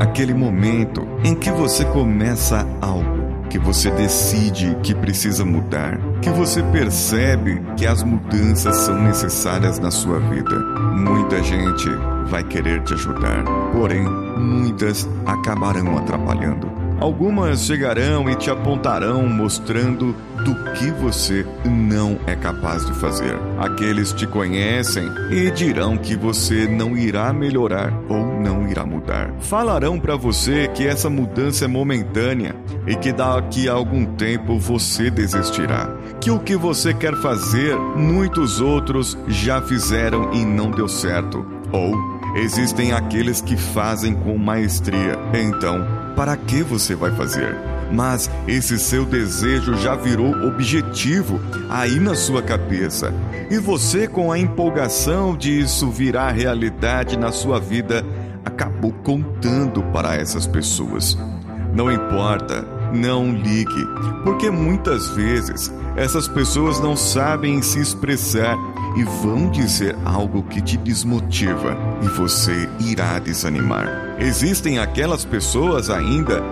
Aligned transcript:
aquele 0.00 0.34
momento 0.34 1.06
em 1.24 1.34
que 1.34 1.50
você 1.50 1.84
começa 1.86 2.66
algo, 2.80 3.46
que 3.48 3.58
você 3.58 3.90
decide 3.90 4.76
que 4.82 4.94
precisa 4.94 5.44
mudar, 5.44 5.98
que 6.20 6.30
você 6.30 6.62
percebe 6.62 7.62
que 7.76 7.86
as 7.86 8.02
mudanças 8.02 8.76
são 8.76 9.00
necessárias 9.02 9.78
na 9.78 9.90
sua 9.90 10.18
vida. 10.18 10.58
Muita 10.96 11.42
gente 11.42 11.88
vai 12.28 12.42
querer 12.42 12.82
te 12.82 12.94
ajudar, 12.94 13.44
porém, 13.72 14.02
muitas 14.38 15.08
acabarão 15.26 15.98
atrapalhando. 15.98 16.70
Algumas 17.00 17.66
chegarão 17.66 18.30
e 18.30 18.36
te 18.36 18.48
apontarão 18.48 19.28
mostrando 19.28 20.14
do 20.44 20.54
que 20.72 20.90
você 20.90 21.46
não 21.64 22.18
é 22.26 22.34
capaz 22.34 22.84
de 22.86 22.92
fazer. 22.94 23.36
Aqueles 23.58 24.12
te 24.12 24.26
conhecem 24.26 25.08
e 25.30 25.50
dirão 25.50 25.96
que 25.96 26.16
você 26.16 26.66
não 26.66 26.96
irá 26.96 27.32
melhorar 27.32 27.92
ou 28.08 28.40
não 28.40 28.68
irá 28.68 28.84
mudar. 28.84 29.32
Falarão 29.40 29.98
para 29.98 30.16
você 30.16 30.68
que 30.68 30.86
essa 30.86 31.08
mudança 31.08 31.64
é 31.64 31.68
momentânea 31.68 32.54
e 32.86 32.94
que 32.96 33.12
daqui 33.12 33.68
a 33.68 33.72
algum 33.72 34.04
tempo 34.04 34.58
você 34.58 35.10
desistirá. 35.10 35.88
Que 36.20 36.30
o 36.30 36.38
que 36.38 36.56
você 36.56 36.92
quer 36.92 37.14
fazer, 37.16 37.76
muitos 37.76 38.60
outros 38.60 39.16
já 39.28 39.60
fizeram 39.62 40.32
e 40.32 40.44
não 40.44 40.70
deu 40.70 40.88
certo. 40.88 41.44
Ou 41.72 41.94
existem 42.36 42.92
aqueles 42.92 43.40
que 43.40 43.56
fazem 43.56 44.14
com 44.14 44.36
maestria. 44.36 45.18
Então, 45.32 45.86
para 46.16 46.36
que 46.36 46.62
você 46.62 46.94
vai 46.94 47.10
fazer. 47.12 47.56
Mas 47.92 48.30
esse 48.48 48.78
seu 48.78 49.04
desejo 49.04 49.76
já 49.76 49.94
virou 49.94 50.46
objetivo 50.46 51.40
aí 51.68 52.00
na 52.00 52.14
sua 52.14 52.42
cabeça. 52.42 53.12
E 53.50 53.58
você, 53.58 54.08
com 54.08 54.32
a 54.32 54.38
empolgação 54.38 55.36
de 55.36 55.60
isso 55.60 55.90
virar 55.90 56.30
realidade 56.30 57.18
na 57.18 57.30
sua 57.30 57.60
vida, 57.60 58.04
acabou 58.44 58.92
contando 58.92 59.82
para 59.92 60.16
essas 60.16 60.46
pessoas. 60.46 61.18
Não 61.74 61.90
importa, 61.90 62.66
não 62.92 63.32
ligue, 63.32 63.86
porque 64.24 64.50
muitas 64.50 65.08
vezes 65.10 65.72
essas 65.96 66.28
pessoas 66.28 66.80
não 66.80 66.96
sabem 66.96 67.60
se 67.62 67.78
expressar 67.78 68.56
e 68.96 69.04
vão 69.04 69.50
dizer 69.50 69.96
algo 70.04 70.42
que 70.42 70.60
te 70.60 70.76
desmotiva 70.76 71.76
e 72.02 72.08
você 72.08 72.68
irá 72.80 73.18
desanimar. 73.18 74.16
Existem 74.18 74.78
aquelas 74.78 75.24
pessoas 75.24 75.90
ainda 75.90 76.42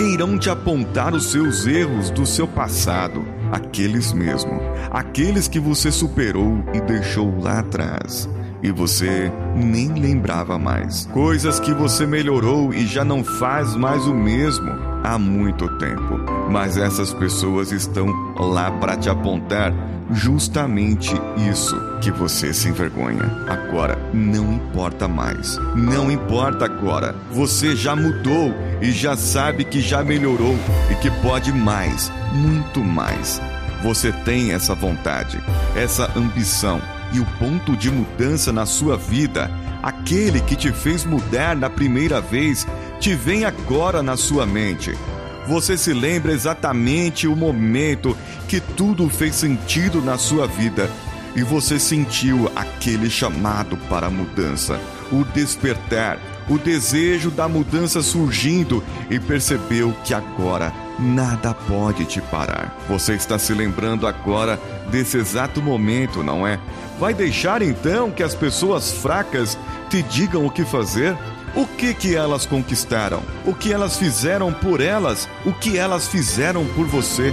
que 0.00 0.04
irão 0.04 0.38
te 0.38 0.48
apontar 0.48 1.14
os 1.14 1.30
seus 1.30 1.66
erros 1.66 2.08
do 2.08 2.24
seu 2.24 2.48
passado, 2.48 3.22
aqueles 3.52 4.14
mesmo, 4.14 4.58
aqueles 4.90 5.46
que 5.46 5.60
você 5.60 5.92
superou 5.92 6.64
e 6.72 6.80
deixou 6.80 7.38
lá 7.38 7.58
atrás 7.58 8.26
e 8.62 8.72
você 8.72 9.30
nem 9.54 9.92
lembrava 9.92 10.58
mais. 10.58 11.04
Coisas 11.12 11.60
que 11.60 11.74
você 11.74 12.06
melhorou 12.06 12.72
e 12.72 12.86
já 12.86 13.04
não 13.04 13.22
faz 13.22 13.76
mais 13.76 14.06
o 14.06 14.14
mesmo 14.14 14.70
há 15.04 15.18
muito 15.18 15.68
tempo. 15.76 16.39
Mas 16.50 16.76
essas 16.76 17.14
pessoas 17.14 17.70
estão 17.70 18.06
lá 18.36 18.70
para 18.72 18.96
te 18.96 19.08
apontar 19.08 19.72
justamente 20.12 21.14
isso 21.48 21.80
que 22.00 22.10
você 22.10 22.52
se 22.52 22.68
envergonha. 22.68 23.22
Agora 23.48 23.96
não 24.12 24.52
importa 24.54 25.06
mais. 25.06 25.56
Não 25.76 26.10
importa 26.10 26.64
agora. 26.64 27.14
Você 27.30 27.76
já 27.76 27.94
mudou 27.94 28.52
e 28.82 28.90
já 28.90 29.16
sabe 29.16 29.64
que 29.64 29.80
já 29.80 30.02
melhorou 30.02 30.56
e 30.90 30.94
que 30.96 31.10
pode 31.22 31.52
mais, 31.52 32.10
muito 32.32 32.80
mais. 32.80 33.40
Você 33.82 34.12
tem 34.12 34.52
essa 34.52 34.74
vontade, 34.74 35.40
essa 35.76 36.10
ambição 36.16 36.82
e 37.12 37.20
o 37.20 37.26
ponto 37.38 37.76
de 37.76 37.90
mudança 37.90 38.52
na 38.52 38.66
sua 38.66 38.96
vida, 38.96 39.50
aquele 39.82 40.40
que 40.40 40.54
te 40.54 40.72
fez 40.72 41.04
mudar 41.04 41.56
na 41.56 41.70
primeira 41.70 42.20
vez, 42.20 42.66
te 42.98 43.14
vem 43.14 43.44
agora 43.44 44.02
na 44.02 44.16
sua 44.16 44.44
mente. 44.44 44.94
Você 45.50 45.76
se 45.76 45.92
lembra 45.92 46.30
exatamente 46.30 47.26
o 47.26 47.34
momento 47.34 48.16
que 48.46 48.60
tudo 48.60 49.08
fez 49.08 49.34
sentido 49.34 50.00
na 50.00 50.16
sua 50.16 50.46
vida 50.46 50.88
e 51.34 51.42
você 51.42 51.76
sentiu 51.76 52.48
aquele 52.54 53.10
chamado 53.10 53.76
para 53.88 54.06
a 54.06 54.10
mudança, 54.10 54.80
o 55.10 55.24
despertar, 55.24 56.20
o 56.48 56.56
desejo 56.56 57.32
da 57.32 57.48
mudança 57.48 58.00
surgindo 58.00 58.80
e 59.10 59.18
percebeu 59.18 59.92
que 60.04 60.14
agora 60.14 60.72
nada 61.00 61.52
pode 61.52 62.04
te 62.04 62.20
parar. 62.20 62.72
Você 62.88 63.14
está 63.14 63.36
se 63.36 63.52
lembrando 63.52 64.06
agora 64.06 64.56
desse 64.88 65.16
exato 65.16 65.60
momento, 65.60 66.22
não 66.22 66.46
é? 66.46 66.60
Vai 67.00 67.12
deixar 67.12 67.60
então 67.60 68.12
que 68.12 68.22
as 68.22 68.36
pessoas 68.36 68.92
fracas 68.92 69.58
te 69.88 70.00
digam 70.00 70.46
o 70.46 70.50
que 70.50 70.64
fazer? 70.64 71.18
O 71.54 71.66
que 71.66 71.92
que 71.92 72.14
elas 72.14 72.46
conquistaram? 72.46 73.22
O 73.44 73.52
que 73.54 73.72
elas 73.72 73.96
fizeram 73.96 74.52
por 74.52 74.80
elas? 74.80 75.28
O 75.44 75.52
que 75.52 75.76
elas 75.76 76.06
fizeram 76.06 76.64
por 76.74 76.86
você? 76.86 77.32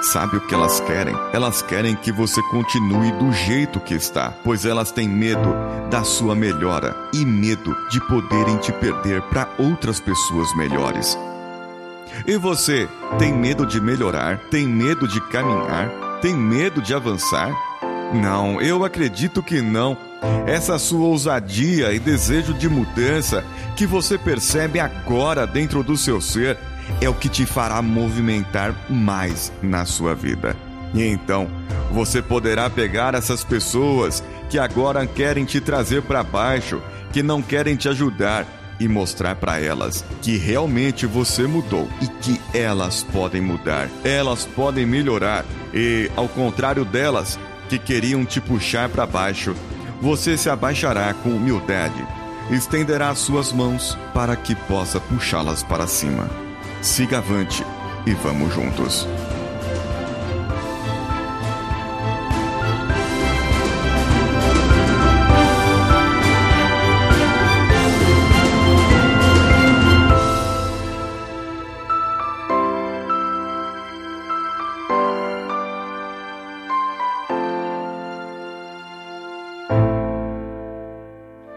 Sabe 0.00 0.38
o 0.38 0.40
que 0.40 0.54
elas 0.54 0.80
querem? 0.80 1.14
Elas 1.34 1.60
querem 1.60 1.94
que 1.96 2.10
você 2.10 2.40
continue 2.44 3.12
do 3.12 3.30
jeito 3.32 3.80
que 3.80 3.92
está, 3.92 4.32
pois 4.42 4.64
elas 4.64 4.90
têm 4.90 5.08
medo 5.08 5.54
da 5.90 6.04
sua 6.04 6.34
melhora 6.34 6.96
e 7.12 7.26
medo 7.26 7.76
de 7.90 8.00
poderem 8.06 8.56
te 8.56 8.72
perder 8.72 9.20
para 9.22 9.48
outras 9.58 10.00
pessoas 10.00 10.48
melhores. 10.56 11.18
E 12.26 12.38
você 12.38 12.88
tem 13.18 13.32
medo 13.32 13.66
de 13.66 13.80
melhorar? 13.80 14.38
Tem 14.50 14.66
medo 14.66 15.06
de 15.06 15.20
caminhar? 15.28 15.90
Tem 16.22 16.34
medo 16.34 16.80
de 16.80 16.94
avançar? 16.94 17.52
Não, 18.14 18.60
eu 18.60 18.84
acredito 18.84 19.42
que 19.42 19.60
não. 19.60 19.96
Essa 20.46 20.78
sua 20.78 21.06
ousadia 21.06 21.92
e 21.92 21.98
desejo 21.98 22.54
de 22.54 22.68
mudança 22.68 23.44
que 23.76 23.86
você 23.86 24.16
percebe 24.16 24.80
agora 24.80 25.46
dentro 25.46 25.82
do 25.82 25.96
seu 25.96 26.20
ser 26.20 26.56
é 27.00 27.08
o 27.08 27.14
que 27.14 27.28
te 27.28 27.44
fará 27.44 27.82
movimentar 27.82 28.74
mais 28.88 29.52
na 29.62 29.84
sua 29.84 30.14
vida. 30.14 30.56
E 30.94 31.02
então, 31.02 31.48
você 31.90 32.22
poderá 32.22 32.70
pegar 32.70 33.14
essas 33.14 33.44
pessoas 33.44 34.22
que 34.48 34.58
agora 34.58 35.06
querem 35.06 35.44
te 35.44 35.60
trazer 35.60 36.02
para 36.02 36.22
baixo, 36.22 36.80
que 37.12 37.22
não 37.22 37.42
querem 37.42 37.76
te 37.76 37.88
ajudar, 37.88 38.46
e 38.78 38.88
mostrar 38.88 39.36
para 39.36 39.60
elas 39.60 40.04
que 40.22 40.36
realmente 40.36 41.06
você 41.06 41.46
mudou 41.46 41.88
e 42.00 42.06
que 42.06 42.40
elas 42.52 43.02
podem 43.02 43.40
mudar, 43.40 43.88
elas 44.04 44.44
podem 44.44 44.86
melhorar 44.86 45.44
e, 45.72 46.10
ao 46.16 46.28
contrário 46.28 46.84
delas, 46.84 47.38
que 47.68 47.78
queriam 47.78 48.24
te 48.24 48.40
puxar 48.40 48.88
para 48.88 49.06
baixo, 49.06 49.54
você 50.00 50.36
se 50.36 50.48
abaixará 50.48 51.12
com 51.14 51.30
humildade, 51.30 52.06
estenderá 52.50 53.14
suas 53.14 53.52
mãos 53.52 53.98
para 54.14 54.36
que 54.36 54.54
possa 54.54 55.00
puxá-las 55.00 55.62
para 55.62 55.86
cima. 55.86 56.28
Siga 56.82 57.18
avante 57.18 57.64
e 58.06 58.14
vamos 58.14 58.54
juntos. 58.54 59.06